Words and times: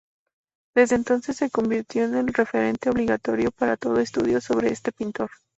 Desde 0.75 0.95
entonces 0.95 1.37
se 1.37 1.51
convirtió 1.51 2.05
en 2.05 2.15
el 2.15 2.33
referente 2.33 2.89
obligatorio 2.89 3.51
para 3.51 3.77
todo 3.77 3.99
estudio 3.99 4.41
sobre 4.41 4.69
este 4.69 4.91
pintor. 4.91 5.29